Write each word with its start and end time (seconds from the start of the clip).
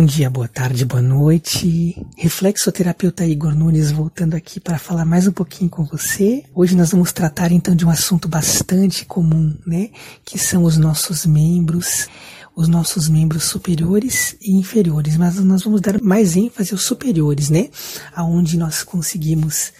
Bom 0.00 0.06
dia, 0.06 0.30
boa 0.30 0.48
tarde, 0.48 0.86
boa 0.86 1.02
noite. 1.02 1.94
Reflexoterapeuta 2.16 3.26
Igor 3.26 3.54
Nunes 3.54 3.92
voltando 3.92 4.32
aqui 4.34 4.58
para 4.58 4.78
falar 4.78 5.04
mais 5.04 5.26
um 5.26 5.30
pouquinho 5.30 5.68
com 5.68 5.84
você. 5.84 6.42
Hoje 6.54 6.74
nós 6.74 6.92
vamos 6.92 7.12
tratar 7.12 7.52
então 7.52 7.76
de 7.76 7.84
um 7.84 7.90
assunto 7.90 8.26
bastante 8.26 9.04
comum, 9.04 9.54
né? 9.66 9.90
Que 10.24 10.38
são 10.38 10.64
os 10.64 10.78
nossos 10.78 11.26
membros, 11.26 12.08
os 12.56 12.66
nossos 12.66 13.10
membros 13.10 13.44
superiores 13.44 14.38
e 14.40 14.52
inferiores, 14.52 15.18
mas 15.18 15.38
nós 15.40 15.64
vamos 15.64 15.82
dar 15.82 16.00
mais 16.00 16.34
ênfase 16.34 16.72
aos 16.72 16.82
superiores, 16.82 17.50
né? 17.50 17.68
Aonde 18.14 18.56
nós 18.56 18.82
conseguimos, 18.82 19.70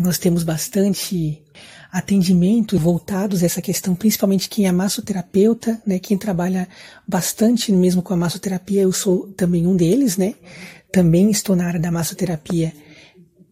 nós 0.00 0.18
temos 0.18 0.42
bastante 0.42 1.44
atendimento 1.92 2.78
voltados 2.78 3.42
a 3.42 3.46
essa 3.46 3.60
questão, 3.60 3.94
principalmente 3.94 4.48
quem 4.48 4.66
é 4.66 4.72
massoterapeuta, 4.72 5.80
né, 5.84 5.98
quem 5.98 6.16
trabalha 6.16 6.68
bastante 7.06 7.72
mesmo 7.72 8.00
com 8.02 8.14
a 8.14 8.16
massoterapia, 8.16 8.82
eu 8.82 8.92
sou 8.92 9.28
também 9.32 9.66
um 9.66 9.74
deles, 9.74 10.16
né? 10.16 10.34
Também 10.92 11.30
estou 11.30 11.56
na 11.56 11.66
área 11.66 11.80
da 11.80 11.90
massoterapia, 11.90 12.72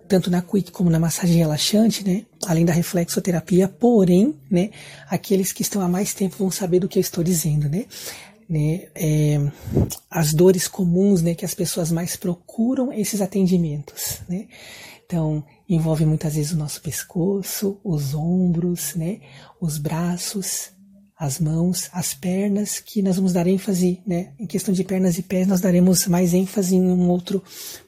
tanto 0.09 0.31
na 0.31 0.41
quick 0.41 0.71
como 0.71 0.89
na 0.89 0.99
massagem 0.99 1.37
relaxante, 1.37 2.07
né? 2.07 2.25
Além 2.47 2.65
da 2.65 2.73
reflexoterapia, 2.73 3.69
porém, 3.69 4.35
né, 4.51 4.71
aqueles 5.09 5.53
que 5.53 5.63
estão 5.63 5.83
há 5.83 5.89
mais 5.89 6.15
tempo 6.15 6.37
vão 6.39 6.51
saber 6.51 6.81
do 6.81 6.89
que 6.89 6.99
eu 6.99 7.03
estou 7.03 7.25
dizendo, 7.25 7.69
né? 7.69 7.87
Né, 8.49 8.89
é, 8.95 9.39
as 10.11 10.33
dores 10.33 10.67
comuns 10.67 11.21
né, 11.21 11.35
que 11.35 11.45
as 11.45 11.53
pessoas 11.53 11.93
mais 11.93 12.17
procuram 12.17 12.91
esses 12.91 13.21
atendimentos. 13.21 14.21
Né? 14.27 14.47
Então, 15.05 15.45
envolve 15.69 16.07
muitas 16.07 16.35
vezes 16.35 16.53
o 16.53 16.57
nosso 16.57 16.81
pescoço, 16.81 17.79
os 17.85 18.15
ombros, 18.15 18.95
né, 18.95 19.21
os 19.61 19.79
braços, 19.79 20.71
as 21.19 21.41
mãos, 21.41 21.91
as 21.93 22.15
pernas, 22.15 22.79
que 22.79 23.03
nós 23.03 23.17
vamos 23.17 23.33
dar 23.33 23.45
ênfase, 23.49 24.01
né? 24.07 24.31
Em 24.39 24.47
questão 24.47 24.73
de 24.73 24.85
pernas 24.85 25.19
e 25.19 25.23
pés, 25.23 25.49
nós 25.49 25.61
daremos 25.61 26.07
mais 26.07 26.33
ênfase 26.33 26.77
em 26.77 26.81
um 26.81 27.09
outro 27.11 27.43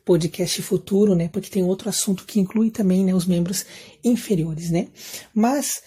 podcast 0.05 0.61
futuro, 0.63 1.15
né? 1.15 1.29
Porque 1.29 1.49
tem 1.49 1.63
outro 1.63 1.89
assunto 1.89 2.27
que 2.27 2.41
inclui 2.41 2.73
também, 2.73 3.05
né, 3.05 3.15
os 3.15 3.27
membros 3.27 3.65
inferiores, 4.03 4.71
né? 4.71 4.89
Mas 5.33 5.81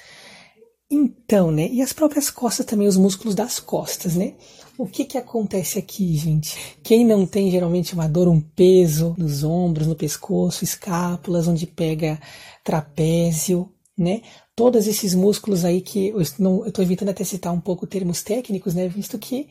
então, 0.90 1.52
né? 1.52 1.68
E 1.70 1.82
as 1.82 1.92
próprias 1.94 2.30
costas 2.30 2.66
também, 2.66 2.88
os 2.88 2.98
músculos 2.98 3.34
das 3.34 3.60
costas, 3.60 4.16
né? 4.16 4.36
O 4.78 4.88
que 4.88 5.06
que 5.06 5.18
acontece 5.18 5.80
aqui, 5.80 6.16
gente? 6.16 6.78
Quem 6.84 7.06
não 7.06 7.26
tem 7.26 7.50
geralmente 7.50 7.94
uma 7.94 8.08
dor, 8.08 8.28
um 8.28 8.42
peso 8.42 9.16
nos 9.18 9.44
ombros, 9.44 9.88
no 9.88 9.96
pescoço, 9.96 10.64
escápulas, 10.64 11.48
onde 11.48 11.66
pega 11.66 12.20
trapézio, 12.64 13.72
né? 13.98 14.22
Todos 14.56 14.88
esses 14.88 15.16
músculos 15.16 15.66
aí 15.66 15.82
que 15.82 16.10
eu 16.10 16.22
estou 16.22 16.84
evitando 16.84 17.10
até 17.10 17.24
citar 17.24 17.54
um 17.54 17.62
pouco 17.62 17.88
termos 17.88 18.22
técnicos, 18.22 18.74
né? 18.74 18.88
Visto 18.88 19.18
que 19.18 19.48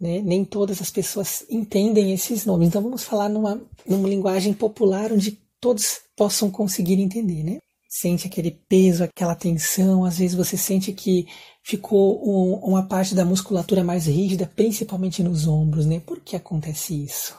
né, 0.00 0.22
nem 0.22 0.44
todas 0.44 0.80
as 0.80 0.90
pessoas 0.90 1.44
entendem 1.50 2.12
esses 2.12 2.46
nomes. 2.46 2.68
Então 2.68 2.82
vamos 2.82 3.04
falar 3.04 3.28
numa, 3.28 3.60
numa 3.86 4.08
linguagem 4.08 4.54
popular 4.54 5.12
onde 5.12 5.38
todos 5.60 6.00
possam 6.16 6.50
conseguir 6.50 6.98
entender, 6.98 7.44
né? 7.44 7.58
Sente 7.92 8.28
aquele 8.28 8.52
peso, 8.52 9.02
aquela 9.02 9.34
tensão, 9.34 10.04
às 10.04 10.18
vezes 10.18 10.36
você 10.36 10.56
sente 10.56 10.92
que 10.92 11.26
ficou 11.60 12.22
um, 12.24 12.54
uma 12.68 12.86
parte 12.86 13.16
da 13.16 13.24
musculatura 13.24 13.82
mais 13.82 14.06
rígida, 14.06 14.46
principalmente 14.46 15.24
nos 15.24 15.48
ombros, 15.48 15.86
né? 15.86 15.98
Por 15.98 16.20
que 16.20 16.36
acontece 16.36 16.94
isso? 16.94 17.36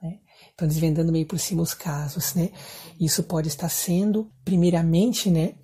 Né? 0.00 0.20
Então, 0.54 0.68
desvendando 0.68 1.10
meio 1.10 1.26
por 1.26 1.36
cima 1.36 1.62
os 1.62 1.74
casos, 1.74 2.32
né? 2.34 2.50
Isso 3.00 3.24
pode 3.24 3.48
estar 3.48 3.68
sendo, 3.68 4.30
primeiramente, 4.44 5.28
né? 5.28 5.54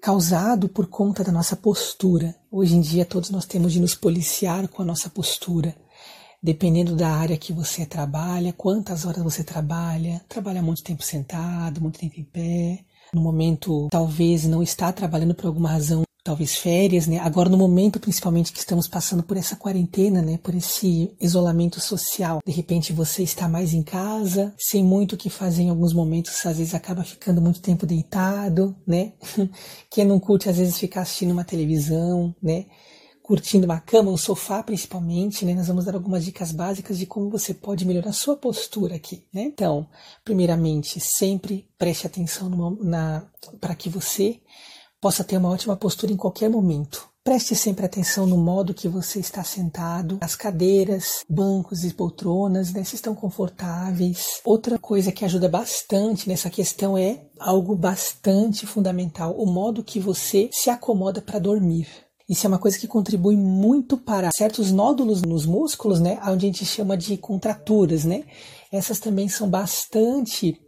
Causado 0.00 0.66
por 0.66 0.86
conta 0.86 1.22
da 1.22 1.30
nossa 1.30 1.54
postura. 1.54 2.34
Hoje 2.50 2.74
em 2.74 2.80
dia, 2.80 3.04
todos 3.04 3.28
nós 3.28 3.44
temos 3.44 3.70
de 3.74 3.80
nos 3.80 3.94
policiar 3.94 4.66
com 4.66 4.80
a 4.80 4.86
nossa 4.86 5.10
postura. 5.10 5.76
Dependendo 6.42 6.96
da 6.96 7.10
área 7.10 7.36
que 7.36 7.52
você 7.52 7.84
trabalha, 7.84 8.54
quantas 8.54 9.04
horas 9.04 9.22
você 9.22 9.44
trabalha, 9.44 10.24
trabalha 10.26 10.62
muito 10.62 10.82
tempo 10.82 11.02
sentado, 11.02 11.82
muito 11.82 12.00
tempo 12.00 12.18
em 12.18 12.24
pé, 12.24 12.84
no 13.14 13.20
momento 13.20 13.88
talvez 13.90 14.44
não 14.44 14.62
está 14.62 14.92
trabalhando 14.92 15.34
por 15.34 15.46
alguma 15.46 15.70
razão 15.70 16.02
talvez 16.24 16.54
férias, 16.56 17.08
né? 17.08 17.18
Agora 17.18 17.48
no 17.48 17.58
momento 17.58 17.98
principalmente 17.98 18.52
que 18.52 18.58
estamos 18.58 18.86
passando 18.86 19.22
por 19.22 19.36
essa 19.36 19.56
quarentena, 19.56 20.22
né? 20.22 20.38
Por 20.40 20.54
esse 20.54 21.12
isolamento 21.20 21.80
social. 21.80 22.38
De 22.46 22.52
repente 22.52 22.92
você 22.92 23.22
está 23.22 23.48
mais 23.48 23.74
em 23.74 23.82
casa, 23.82 24.54
sem 24.56 24.84
muito 24.84 25.14
o 25.14 25.18
que 25.18 25.28
fazer 25.28 25.62
em 25.62 25.70
alguns 25.70 25.92
momentos, 25.92 26.46
às 26.46 26.58
vezes 26.58 26.74
acaba 26.74 27.02
ficando 27.02 27.40
muito 27.40 27.60
tempo 27.60 27.86
deitado, 27.86 28.76
né? 28.86 29.12
Quem 29.90 30.04
não 30.04 30.20
curte 30.20 30.48
às 30.48 30.56
vezes 30.56 30.78
ficar 30.78 31.02
assistindo 31.02 31.32
uma 31.32 31.44
televisão, 31.44 32.34
né? 32.40 32.66
Curtindo 33.22 33.66
uma 33.66 33.80
cama, 33.80 34.10
um 34.10 34.16
sofá 34.16 34.62
principalmente, 34.62 35.44
né? 35.44 35.54
Nós 35.54 35.68
vamos 35.68 35.84
dar 35.84 35.94
algumas 35.94 36.24
dicas 36.24 36.50
básicas 36.50 36.98
de 36.98 37.06
como 37.06 37.30
você 37.30 37.54
pode 37.54 37.84
melhorar 37.84 38.10
a 38.10 38.14
sua 38.14 38.36
postura 38.36 38.96
aqui, 38.96 39.24
né? 39.32 39.42
Então, 39.42 39.86
primeiramente, 40.24 40.98
sempre 40.98 41.68
preste 41.78 42.06
atenção 42.06 42.50
para 43.60 43.74
que 43.74 43.88
você 43.88 44.40
possa 45.00 45.24
ter 45.24 45.36
uma 45.36 45.50
ótima 45.50 45.76
postura 45.76 46.12
em 46.12 46.16
qualquer 46.16 46.50
momento. 46.50 47.12
Preste 47.24 47.54
sempre 47.54 47.86
atenção 47.86 48.26
no 48.26 48.36
modo 48.36 48.74
que 48.74 48.88
você 48.88 49.20
está 49.20 49.44
sentado, 49.44 50.18
as 50.20 50.34
cadeiras, 50.34 51.24
bancos 51.28 51.84
e 51.84 51.94
poltronas, 51.94 52.72
né, 52.72 52.82
se 52.82 52.96
estão 52.96 53.14
confortáveis. 53.14 54.40
Outra 54.44 54.76
coisa 54.76 55.12
que 55.12 55.24
ajuda 55.24 55.48
bastante 55.48 56.28
nessa 56.28 56.50
questão 56.50 56.98
é 56.98 57.24
algo 57.38 57.76
bastante 57.76 58.66
fundamental, 58.66 59.36
o 59.38 59.46
modo 59.46 59.84
que 59.84 60.00
você 60.00 60.50
se 60.52 60.68
acomoda 60.68 61.22
para 61.22 61.38
dormir. 61.38 61.86
Isso 62.32 62.46
é 62.46 62.48
uma 62.48 62.58
coisa 62.58 62.78
que 62.78 62.88
contribui 62.88 63.36
muito 63.36 63.98
para 63.98 64.30
certos 64.34 64.72
nódulos 64.72 65.20
nos 65.20 65.44
músculos, 65.44 66.00
né, 66.00 66.18
onde 66.26 66.46
a 66.46 66.48
gente 66.48 66.64
chama 66.64 66.96
de 66.96 67.18
contraturas, 67.18 68.06
né? 68.06 68.24
Essas 68.72 68.98
também 68.98 69.28
são 69.28 69.50
bastante 69.50 70.58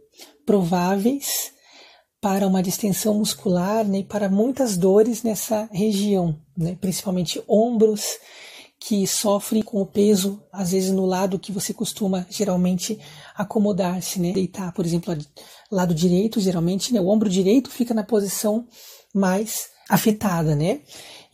prováveis 0.45 1.51
para 2.21 2.47
uma 2.47 2.61
distensão 2.61 3.15
muscular 3.15 3.83
né, 3.83 3.97
e 3.97 4.03
para 4.03 4.29
muitas 4.29 4.77
dores 4.77 5.23
nessa 5.23 5.67
região, 5.71 6.39
né, 6.55 6.77
principalmente 6.79 7.43
ombros 7.47 8.19
que 8.79 9.07
sofrem 9.07 9.63
com 9.63 9.81
o 9.81 9.87
peso, 9.87 10.43
às 10.53 10.69
vezes 10.69 10.91
no 10.91 11.07
lado 11.07 11.39
que 11.39 11.51
você 11.51 11.73
costuma 11.73 12.27
geralmente 12.29 12.99
acomodar-se, 13.35 14.19
né, 14.19 14.31
deitar, 14.31 14.71
por 14.71 14.85
exemplo, 14.85 15.17
lado 15.71 15.95
direito, 15.95 16.39
geralmente, 16.39 16.93
né, 16.93 17.01
o 17.01 17.07
ombro 17.07 17.27
direito 17.27 17.71
fica 17.71 17.91
na 17.91 18.03
posição 18.03 18.67
mais 19.11 19.73
afetada, 19.89 20.55
né? 20.55 20.81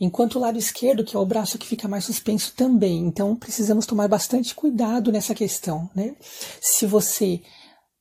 Enquanto 0.00 0.36
o 0.36 0.40
lado 0.40 0.58
esquerdo, 0.58 1.04
que 1.04 1.16
é 1.16 1.18
o 1.18 1.26
braço 1.26 1.58
que 1.58 1.66
fica 1.66 1.86
mais 1.86 2.04
suspenso 2.04 2.52
também. 2.56 2.98
Então, 2.98 3.36
precisamos 3.36 3.86
tomar 3.86 4.08
bastante 4.08 4.54
cuidado 4.54 5.12
nessa 5.12 5.34
questão, 5.34 5.88
né? 5.94 6.14
Se 6.60 6.86
você 6.86 7.40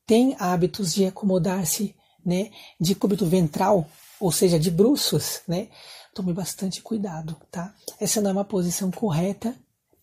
tem 0.06 0.36
hábitos 0.40 0.94
de 0.94 1.06
acomodar-se 1.06 1.96
né, 2.26 2.52
de 2.80 2.96
cúbito 2.96 3.26
ventral, 3.26 3.88
ou 4.20 4.32
seja, 4.32 4.60
de 4.60 4.70
bruços, 4.70 5.42
né, 5.48 5.70
tome 6.14 6.34
bastante 6.34 6.82
cuidado, 6.82 7.36
tá? 7.52 7.74
Essa 8.00 8.22
não 8.22 8.30
é 8.30 8.34
uma 8.34 8.46
posição 8.46 8.92
correta 8.92 9.56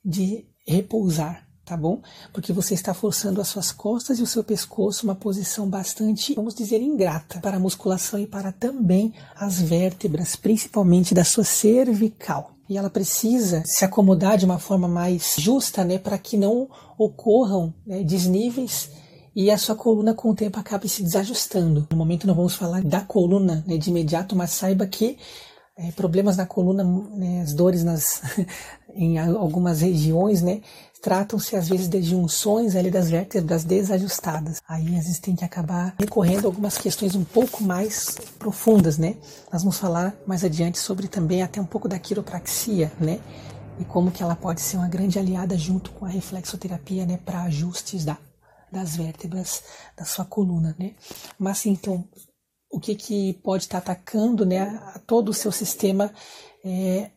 de 0.04 0.46
repousar, 0.66 1.47
tá 1.68 1.76
bom? 1.76 2.00
Porque 2.32 2.50
você 2.50 2.72
está 2.72 2.94
forçando 2.94 3.40
as 3.42 3.48
suas 3.48 3.70
costas 3.70 4.18
e 4.18 4.22
o 4.22 4.26
seu 4.26 4.42
pescoço 4.42 5.04
uma 5.04 5.14
posição 5.14 5.68
bastante, 5.68 6.34
vamos 6.34 6.54
dizer, 6.54 6.80
ingrata 6.80 7.40
para 7.40 7.58
a 7.58 7.60
musculação 7.60 8.18
e 8.18 8.26
para 8.26 8.50
também 8.50 9.12
as 9.36 9.60
vértebras, 9.60 10.34
principalmente 10.34 11.14
da 11.14 11.24
sua 11.24 11.44
cervical. 11.44 12.52
E 12.70 12.78
ela 12.78 12.88
precisa 12.88 13.62
se 13.66 13.84
acomodar 13.84 14.38
de 14.38 14.46
uma 14.46 14.58
forma 14.58 14.88
mais 14.88 15.34
justa, 15.38 15.84
né, 15.84 15.98
para 15.98 16.16
que 16.16 16.38
não 16.38 16.68
ocorram 16.96 17.74
né, 17.86 18.02
desníveis 18.02 18.90
e 19.36 19.50
a 19.50 19.58
sua 19.58 19.74
coluna 19.74 20.14
com 20.14 20.30
o 20.30 20.34
tempo 20.34 20.58
acaba 20.58 20.88
se 20.88 21.02
desajustando. 21.02 21.86
No 21.90 21.96
momento 21.96 22.26
não 22.26 22.34
vamos 22.34 22.54
falar 22.54 22.82
da 22.82 23.02
coluna 23.02 23.62
né, 23.66 23.76
de 23.76 23.90
imediato, 23.90 24.34
mas 24.34 24.50
saiba 24.50 24.86
que 24.86 25.18
é, 25.78 25.92
problemas 25.92 26.36
na 26.36 26.44
coluna, 26.44 26.82
né, 26.82 27.40
as 27.40 27.54
dores 27.54 27.84
nas, 27.84 28.20
em 28.92 29.16
algumas 29.16 29.80
regiões, 29.80 30.42
né, 30.42 30.60
tratam-se 31.00 31.54
às 31.54 31.68
vezes 31.68 31.88
de 31.88 32.02
junções 32.02 32.74
ali 32.74 32.90
das 32.90 33.08
vértebras 33.08 33.62
desajustadas. 33.62 34.60
Aí 34.68 34.96
às 34.96 35.04
vezes 35.04 35.20
tem 35.20 35.36
que 35.36 35.44
acabar 35.44 35.94
recorrendo 36.00 36.46
a 36.46 36.48
algumas 36.48 36.76
questões 36.76 37.14
um 37.14 37.22
pouco 37.22 37.62
mais 37.62 38.18
profundas, 38.40 38.98
né? 38.98 39.14
Nós 39.52 39.62
vamos 39.62 39.78
falar 39.78 40.12
mais 40.26 40.42
adiante 40.42 40.78
sobre 40.78 41.06
também 41.06 41.40
até 41.40 41.60
um 41.60 41.64
pouco 41.64 41.88
da 41.88 41.98
quiropraxia, 41.98 42.90
né? 42.98 43.20
E 43.78 43.84
como 43.84 44.10
que 44.10 44.24
ela 44.24 44.34
pode 44.34 44.60
ser 44.60 44.76
uma 44.76 44.88
grande 44.88 45.20
aliada 45.20 45.56
junto 45.56 45.92
com 45.92 46.04
a 46.04 46.08
reflexoterapia, 46.08 47.06
né, 47.06 47.20
para 47.24 47.42
ajustes 47.42 48.04
da 48.04 48.18
das 48.70 48.96
vértebras 48.96 49.62
da 49.96 50.04
sua 50.04 50.26
coluna, 50.26 50.76
né? 50.78 50.92
Mas 51.38 51.64
então, 51.64 52.04
o 52.70 52.78
que, 52.78 52.94
que 52.94 53.32
pode 53.42 53.64
estar 53.64 53.78
atacando, 53.78 54.44
né, 54.44 54.78
todo 55.06 55.30
o 55.30 55.34
seu 55.34 55.50
sistema 55.50 56.12
é, 56.64 57.10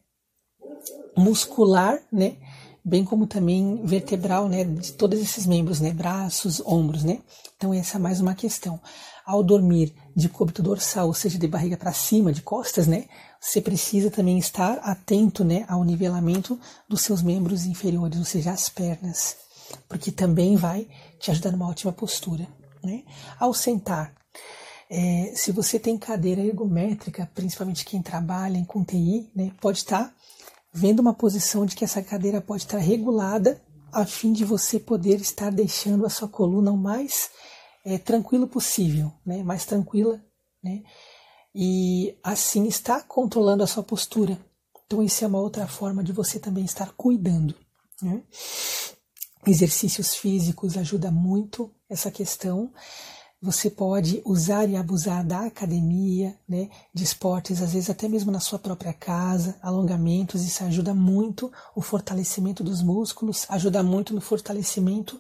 muscular, 1.16 2.00
né? 2.12 2.38
Bem 2.84 3.06
como 3.06 3.28
também 3.28 3.86
vertebral, 3.86 4.50
né, 4.50 4.64
de 4.64 4.94
todos 4.94 5.20
esses 5.20 5.46
membros, 5.46 5.80
né, 5.80 5.92
braços, 5.92 6.62
ombros, 6.66 7.04
né? 7.04 7.20
Então 7.56 7.74
essa 7.74 7.98
é 7.98 8.00
mais 8.00 8.20
uma 8.20 8.34
questão. 8.34 8.80
Ao 9.24 9.44
dormir 9.44 9.94
de 10.16 10.28
côbito 10.28 10.64
dorsal, 10.64 11.08
ou 11.08 11.14
seja, 11.14 11.38
de 11.38 11.48
barriga 11.48 11.78
para 11.78 11.94
cima, 11.94 12.32
de 12.34 12.42
costas, 12.42 12.88
né, 12.88 13.06
você 13.40 13.62
precisa 13.62 14.10
também 14.10 14.40
estar 14.40 14.80
atento, 14.80 15.44
né, 15.44 15.66
ao 15.68 15.84
nivelamento 15.84 16.60
dos 16.90 17.02
seus 17.02 17.22
membros 17.22 17.66
inferiores, 17.66 18.18
ou 18.18 18.26
seja, 18.26 18.52
as 18.52 18.70
pernas. 18.70 19.38
porque 19.88 20.12
também 20.12 20.58
vai 20.58 20.88
te 21.20 21.32
ajudar 21.32 21.52
numa 21.52 21.70
ótima 21.70 21.94
postura. 21.94 22.48
Né? 22.84 23.04
Ao 23.40 23.54
sentar, 23.54 24.14
é, 24.94 25.32
se 25.34 25.54
você 25.54 25.80
tem 25.80 25.98
cadeira 25.98 26.42
ergométrica, 26.42 27.32
principalmente 27.34 27.86
quem 27.86 28.02
trabalha 28.02 28.62
com 28.66 28.84
TI, 28.84 29.32
né, 29.34 29.54
pode 29.62 29.78
estar 29.78 30.14
vendo 30.74 31.00
uma 31.00 31.14
posição 31.14 31.66
de 31.66 31.78
que 31.78 31.86
essa 31.86 32.04
cadeira 32.04 32.42
pode 32.42 32.64
estar 32.64 32.78
regulada 32.78 33.62
a 33.94 34.06
fim 34.06 34.34
de 34.34 34.44
você 34.44 34.82
poder 34.82 35.22
estar 35.22 35.50
deixando 35.50 36.06
a 36.06 36.10
sua 36.10 36.28
coluna 36.28 36.72
o 36.72 36.78
mais 36.78 37.30
é, 37.86 37.98
tranquilo 37.98 38.48
possível, 38.48 39.14
né, 39.26 39.42
mais 39.44 39.66
tranquila, 39.66 40.22
né, 40.62 40.84
e 41.56 42.14
assim 42.22 42.68
está 42.68 43.00
controlando 43.00 43.64
a 43.64 43.68
sua 43.68 43.84
postura. 43.84 44.38
Então, 44.86 45.02
isso 45.02 45.24
é 45.24 45.28
uma 45.28 45.40
outra 45.40 45.68
forma 45.68 46.04
de 46.04 46.12
você 46.12 46.38
também 46.38 46.66
estar 46.66 46.92
cuidando. 46.98 47.56
Né? 48.02 48.24
Exercícios 49.48 50.16
físicos 50.16 50.76
ajuda 50.76 51.10
muito 51.10 51.74
essa 51.90 52.12
questão. 52.12 52.74
Você 53.44 53.72
pode 53.72 54.22
usar 54.24 54.70
e 54.70 54.76
abusar 54.76 55.26
da 55.26 55.48
academia, 55.48 56.38
né, 56.48 56.70
de 56.94 57.04
esportes, 57.04 57.60
às 57.60 57.74
vezes 57.74 57.90
até 57.90 58.08
mesmo 58.08 58.32
na 58.32 58.40
sua 58.40 58.60
própria 58.60 58.94
casa, 58.94 59.56
alongamentos, 59.64 60.46
isso 60.46 60.64
ajuda 60.64 60.94
muito 60.94 61.52
o 61.76 61.82
fortalecimento 61.82 62.64
dos 62.64 62.84
músculos, 62.84 63.48
ajuda 63.50 63.82
muito 63.82 64.14
no 64.14 64.22
fortalecimento 64.22 65.20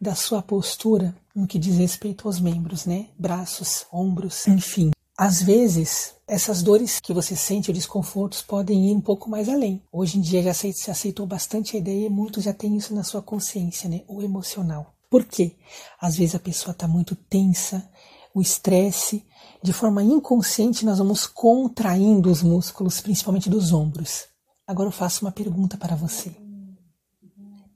da 0.00 0.12
sua 0.12 0.42
postura 0.42 1.14
no 1.32 1.46
que 1.46 1.56
diz 1.56 1.76
respeito 1.76 2.26
aos 2.26 2.40
membros, 2.40 2.84
né, 2.84 3.06
braços, 3.16 3.86
ombros, 3.92 4.48
enfim. 4.48 4.90
Às 5.16 5.40
vezes, 5.40 6.14
essas 6.26 6.64
dores 6.64 6.98
que 6.98 7.12
você 7.12 7.36
sente, 7.36 7.70
os 7.70 7.76
desconfortos, 7.76 8.42
podem 8.42 8.90
ir 8.90 8.94
um 8.96 9.00
pouco 9.00 9.30
mais 9.30 9.48
além. 9.48 9.80
Hoje 9.92 10.18
em 10.18 10.20
dia 10.20 10.42
já 10.42 10.52
se 10.52 10.90
aceitou 10.90 11.26
bastante 11.26 11.76
a 11.76 11.78
ideia 11.78 12.06
e 12.06 12.10
muitos 12.10 12.42
já 12.42 12.52
têm 12.52 12.76
isso 12.76 12.92
na 12.92 13.04
sua 13.04 13.22
consciência, 13.22 13.88
né? 13.88 14.00
O 14.08 14.20
emocional. 14.20 14.92
Por 15.12 15.26
quê? 15.26 15.58
Às 16.00 16.16
vezes 16.16 16.34
a 16.34 16.38
pessoa 16.38 16.72
está 16.72 16.88
muito 16.88 17.14
tensa, 17.14 17.86
o 18.34 18.40
estresse, 18.40 19.26
de 19.62 19.70
forma 19.70 20.02
inconsciente 20.02 20.86
nós 20.86 20.96
vamos 20.96 21.26
contraindo 21.26 22.30
os 22.30 22.42
músculos, 22.42 22.98
principalmente 23.02 23.50
dos 23.50 23.74
ombros. 23.74 24.24
Agora 24.66 24.88
eu 24.88 24.92
faço 24.92 25.22
uma 25.22 25.30
pergunta 25.30 25.76
para 25.76 25.94
você. 25.94 26.34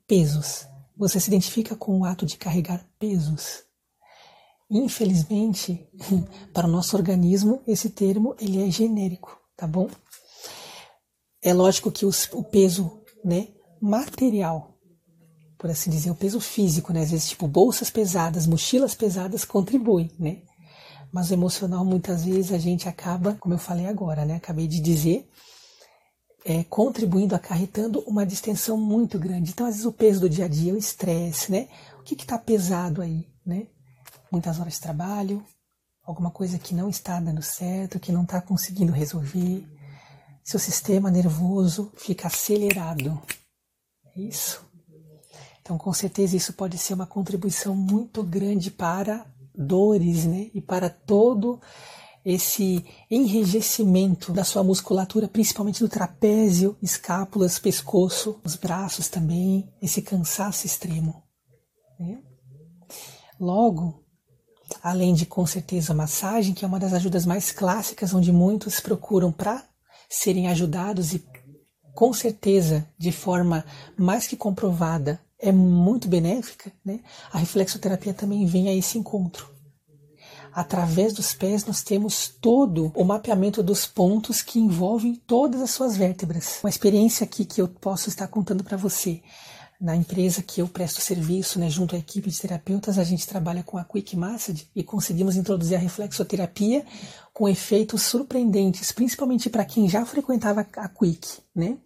Pesos. 0.07 0.67
Você 0.97 1.21
se 1.21 1.29
identifica 1.29 1.77
com 1.77 2.01
o 2.01 2.05
ato 2.07 2.25
de 2.25 2.39
carregar 2.39 2.89
pesos? 2.99 3.65
Infelizmente, 4.71 5.87
para 6.55 6.67
o 6.67 6.71
nosso 6.71 6.97
organismo, 6.97 7.63
esse 7.67 7.91
termo 7.91 8.35
ele 8.41 8.67
é 8.67 8.71
genérico, 8.71 9.39
tá 9.55 9.67
bom? 9.67 9.91
É 11.43 11.53
lógico 11.53 11.93
que 11.93 12.07
os, 12.07 12.33
o 12.33 12.43
peso 12.43 13.03
né, 13.23 13.49
material, 13.79 14.76
por 15.67 15.73
assim 15.73 15.91
dizer, 15.91 16.13
o 16.13 16.15
peso 16.15 16.39
físico, 16.39 16.93
né, 16.93 17.03
às 17.03 17.11
vezes 17.11 17.29
tipo 17.29 17.49
bolsas 17.49 17.91
pesadas, 17.91 18.47
mochilas 18.47 18.95
pesadas 18.95 19.45
contribui, 19.45 20.13
né? 20.17 20.43
Mas 21.13 21.31
o 21.31 21.35
emocional 21.35 21.85
muitas 21.85 22.25
vezes 22.25 22.53
a 22.53 22.59
gente 22.59 22.89
acaba, 22.89 23.35
como 23.41 23.53
eu 23.55 23.59
falei 23.59 23.87
agora, 23.87 24.25
né, 24.25 24.37
acabei 24.37 24.69
de 24.69 24.79
dizer, 24.81 25.29
é, 26.45 26.63
contribuindo, 26.63 27.35
acarretando 27.35 27.99
uma 28.07 28.25
distensão 28.25 28.77
muito 28.77 29.19
grande. 29.19 29.51
Então, 29.51 29.67
às 29.67 29.73
vezes 29.75 29.87
o 29.87 29.93
peso 29.93 30.21
do 30.21 30.31
dia 30.31 30.45
a 30.45 30.49
dia, 30.49 30.73
o 30.73 30.79
estresse, 30.79 31.51
né? 31.51 31.69
O 31.99 32.05
que 32.05 32.15
está 32.15 32.39
pesado 32.39 33.03
aí, 33.03 33.27
né? 33.45 33.67
muitas 34.31 34.61
horas 34.61 34.75
de 34.75 34.81
trabalho, 34.81 35.45
alguma 36.05 36.31
coisa 36.31 36.59
que 36.59 36.75
não 36.75 36.89
está 36.89 37.19
dando 37.19 37.43
certo, 37.43 37.99
que 37.99 38.13
não 38.13 38.23
está 38.23 38.41
conseguindo 38.41 38.93
resolver. 38.93 39.67
Seu 40.45 40.61
sistema 40.61 41.11
nervoso 41.11 41.91
fica 41.97 42.29
acelerado. 42.29 43.21
É 44.15 44.21
isso. 44.21 44.66
Então, 45.67 45.77
com 45.77 45.93
certeza, 45.93 46.37
isso 46.37 46.53
pode 46.53 46.79
ser 46.79 46.95
uma 46.95 47.09
contribuição 47.09 47.75
muito 47.75 48.23
grande 48.23 48.71
para 48.71 49.27
dores, 49.53 50.25
né? 50.25 50.49
E 50.55 50.61
para 50.61 50.89
todo 50.89 51.61
esse 52.25 52.85
enrijecimento 53.11 54.33
da 54.33 54.45
sua 54.45 54.63
musculatura, 54.63 55.27
principalmente 55.27 55.81
do 55.81 55.89
trapézio, 55.89 56.77
escápulas, 56.81 57.59
pescoço, 57.59 58.41
os 58.45 58.55
braços 58.55 59.09
também, 59.09 59.69
esse 59.83 60.01
cansaço 60.03 60.67
extremo. 60.67 61.25
Né? 61.99 62.23
Logo, 63.41 64.05
além 64.81 65.15
de 65.15 65.27
com 65.27 65.45
certeza 65.47 65.93
a 65.93 65.97
massagem, 65.97 66.55
que 66.55 66.65
é 66.65 66.69
uma 66.69 66.79
das 66.79 66.93
ajudas 66.93 67.27
mais 67.27 67.51
clássicas, 67.51 68.15
onde 68.15 68.31
muitos 68.31 68.79
procuram 68.79 69.33
para 69.33 69.65
serem 70.09 70.47
ajudados 70.47 71.13
e 71.13 71.27
com 71.93 72.13
certeza 72.13 72.89
de 72.97 73.11
forma 73.11 73.65
mais 73.99 74.29
que 74.29 74.37
comprovada 74.37 75.26
é 75.39 75.53
muito 75.53 76.09
benéfica, 76.09 76.73
né? 76.85 77.01
A 77.33 77.39
reflexoterapia 77.39 78.15
também 78.15 78.47
vem 78.47 78.69
a 78.69 78.75
esse 78.75 78.99
encontro. 78.99 79.55
Através 80.53 81.13
dos 81.13 81.35
pés 81.35 81.67
nós 81.67 81.83
temos 81.83 82.29
todo 82.29 82.91
o 82.95 83.05
mapeamento 83.05 83.63
dos 83.63 83.87
pontos 83.87 84.41
que 84.41 84.59
envolvem 84.59 85.15
todas 85.15 85.61
as 85.61 85.71
suas 85.71 85.97
vértebras. 85.97 86.61
Uma 86.63 86.71
experiência 86.71 87.25
aqui 87.25 87.45
que 87.45 87.61
eu 87.61 87.69
posso 87.69 88.09
estar 88.09 88.27
contando 88.29 88.65
para 88.65 88.77
você 88.77 89.23
na 89.81 89.95
empresa 89.95 90.43
que 90.43 90.61
eu 90.61 90.69
presto 90.69 91.01
serviço, 91.01 91.59
né, 91.59 91.69
junto 91.69 91.95
à 91.95 91.99
equipe 91.99 92.31
de 92.31 92.41
terapeutas, 92.41 92.99
a 92.99 93.05
gente 93.05 93.27
trabalha 93.27 93.63
com 93.63 93.77
a 93.77 93.85
Quick 93.85 94.17
Massage 94.17 94.67
e 94.75 94.83
conseguimos 94.83 95.37
introduzir 95.37 95.77
a 95.77 95.81
reflexoterapia 95.81 96.85
com 97.33 97.47
efeitos 97.47 98.01
surpreendentes, 98.01 98.91
principalmente 98.93 99.51
para 99.51 99.67
quem 99.67 99.87
já 99.87 100.07
frequentava 100.07 100.67
a 100.77 100.89
Quick, 100.89 101.29
né? 101.55 101.77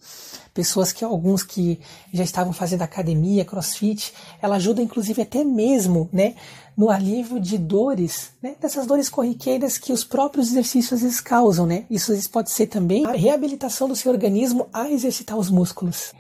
Pessoas 0.54 0.92
que 0.92 1.04
alguns 1.04 1.42
que 1.42 1.80
já 2.12 2.22
estavam 2.22 2.52
fazendo 2.52 2.82
academia, 2.82 3.44
CrossFit, 3.44 4.12
ela 4.40 4.54
ajuda 4.54 4.80
inclusive 4.80 5.22
até 5.22 5.42
mesmo, 5.42 6.08
né, 6.12 6.36
no 6.76 6.88
alívio 6.88 7.40
de 7.40 7.58
dores, 7.58 8.30
né, 8.40 8.54
dessas 8.60 8.86
dores 8.86 9.08
corriqueiras 9.08 9.76
que 9.76 9.92
os 9.92 10.04
próprios 10.04 10.50
exercícios 10.50 10.92
às 10.92 11.02
vezes 11.02 11.20
causam, 11.20 11.66
né? 11.66 11.84
Isso 11.90 12.12
pode 12.30 12.52
ser 12.52 12.68
também 12.68 13.04
a 13.04 13.12
reabilitação 13.12 13.88
do 13.88 13.96
seu 13.96 14.12
organismo 14.12 14.68
a 14.72 14.88
exercitar 14.88 15.36
os 15.36 15.50
músculos. 15.50 16.12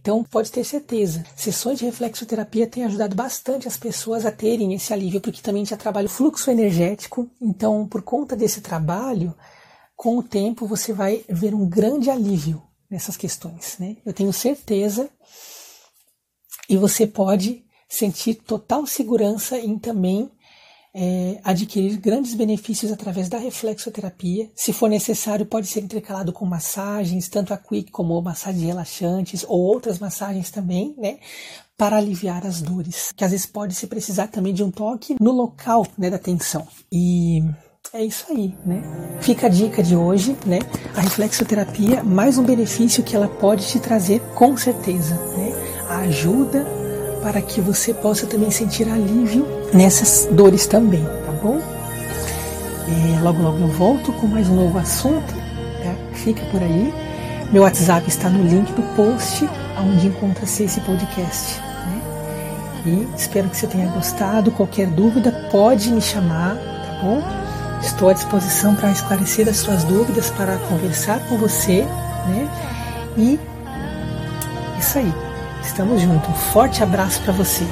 Então, 0.00 0.24
pode 0.24 0.50
ter 0.50 0.64
certeza, 0.64 1.24
sessões 1.36 1.78
de 1.78 1.84
reflexoterapia 1.84 2.66
têm 2.66 2.84
ajudado 2.84 3.14
bastante 3.14 3.68
as 3.68 3.76
pessoas 3.76 4.24
a 4.24 4.32
terem 4.32 4.72
esse 4.72 4.94
alívio, 4.94 5.20
porque 5.20 5.42
também 5.42 5.64
já 5.66 5.76
trabalha 5.76 6.06
o 6.06 6.10
fluxo 6.10 6.50
energético. 6.50 7.30
Então, 7.40 7.86
por 7.86 8.00
conta 8.00 8.34
desse 8.34 8.62
trabalho, 8.62 9.34
com 9.94 10.16
o 10.16 10.22
tempo 10.22 10.66
você 10.66 10.94
vai 10.94 11.22
ver 11.28 11.54
um 11.54 11.68
grande 11.68 12.08
alívio 12.08 12.62
nessas 12.90 13.14
questões. 13.14 13.76
Né? 13.78 13.98
Eu 14.04 14.14
tenho 14.14 14.32
certeza 14.32 15.10
e 16.66 16.78
você 16.78 17.06
pode 17.06 17.62
sentir 17.86 18.36
total 18.36 18.86
segurança 18.86 19.58
em 19.58 19.78
também 19.78 20.30
é, 20.94 21.40
adquirir 21.44 21.96
grandes 21.98 22.34
benefícios 22.34 22.90
através 22.90 23.28
da 23.28 23.38
reflexoterapia. 23.38 24.50
Se 24.54 24.72
for 24.72 24.88
necessário, 24.88 25.46
pode 25.46 25.66
ser 25.66 25.80
intercalado 25.80 26.32
com 26.32 26.44
massagens, 26.44 27.28
tanto 27.28 27.54
a 27.54 27.56
quick 27.56 27.90
como 27.90 28.20
massagens 28.20 28.64
relaxantes 28.64 29.44
ou 29.48 29.60
outras 29.60 29.98
massagens 29.98 30.50
também, 30.50 30.94
né? 30.98 31.18
Para 31.76 31.96
aliviar 31.96 32.46
as 32.46 32.60
dores, 32.60 33.10
que 33.16 33.24
às 33.24 33.30
vezes 33.30 33.46
pode 33.46 33.74
se 33.74 33.86
precisar 33.86 34.26
também 34.26 34.52
de 34.52 34.62
um 34.62 34.70
toque 34.70 35.16
no 35.20 35.32
local 35.32 35.86
né, 35.96 36.10
da 36.10 36.18
tensão. 36.18 36.66
E 36.92 37.42
é 37.92 38.04
isso 38.04 38.26
aí, 38.28 38.54
né? 38.66 38.82
Fica 39.20 39.46
a 39.46 39.50
dica 39.50 39.82
de 39.82 39.96
hoje, 39.96 40.36
né? 40.44 40.58
A 40.94 41.00
reflexoterapia, 41.00 42.02
mais 42.04 42.36
um 42.36 42.44
benefício 42.44 43.02
que 43.02 43.16
ela 43.16 43.28
pode 43.28 43.66
te 43.66 43.80
trazer 43.80 44.20
com 44.34 44.56
certeza, 44.56 45.14
né? 45.14 45.52
A 45.88 45.98
ajuda 46.00 46.79
para 47.22 47.40
que 47.40 47.60
você 47.60 47.92
possa 47.92 48.26
também 48.26 48.50
sentir 48.50 48.88
alívio 48.88 49.46
nessas 49.72 50.28
dores 50.32 50.66
também, 50.66 51.04
tá 51.04 51.32
bom? 51.42 51.60
É, 52.88 53.20
logo, 53.20 53.42
logo 53.42 53.58
eu 53.58 53.68
volto 53.68 54.12
com 54.14 54.26
mais 54.26 54.48
um 54.48 54.56
novo 54.56 54.78
assunto, 54.78 55.34
tá? 55.82 55.94
Fica 56.14 56.44
por 56.46 56.62
aí. 56.62 56.92
Meu 57.52 57.62
WhatsApp 57.62 58.08
está 58.08 58.28
no 58.28 58.42
link 58.44 58.72
do 58.72 58.82
post 58.94 59.48
onde 59.78 60.08
encontra-se 60.08 60.64
esse 60.64 60.80
podcast. 60.80 61.60
Né? 61.60 62.02
E 62.86 63.08
espero 63.16 63.48
que 63.48 63.56
você 63.56 63.66
tenha 63.66 63.90
gostado. 63.90 64.50
Qualquer 64.52 64.86
dúvida 64.88 65.48
pode 65.50 65.90
me 65.90 66.00
chamar, 66.00 66.56
tá 66.56 67.00
bom? 67.02 67.22
Estou 67.80 68.10
à 68.10 68.12
disposição 68.12 68.74
para 68.74 68.90
esclarecer 68.90 69.48
as 69.48 69.56
suas 69.56 69.84
dúvidas, 69.84 70.30
para 70.30 70.58
conversar 70.68 71.20
com 71.28 71.38
você, 71.38 71.82
né? 72.28 72.48
E 73.16 73.40
isso 74.78 74.98
aí. 74.98 75.29
Estamos 75.62 76.02
juntos. 76.02 76.28
Um 76.28 76.34
forte 76.34 76.82
abraço 76.82 77.22
para 77.22 77.32
você. 77.32 77.66